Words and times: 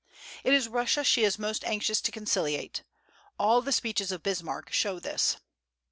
It 0.43 0.51
is 0.55 0.67
Russia 0.67 1.03
she 1.03 1.23
is 1.23 1.37
most 1.37 1.63
anxious 1.63 2.01
to 2.01 2.11
conciliate. 2.11 2.81
All 3.37 3.61
the 3.61 3.71
speeches 3.71 4.11
of 4.11 4.23
Bismarck 4.23 4.73
show 4.73 4.97
this. 4.97 5.37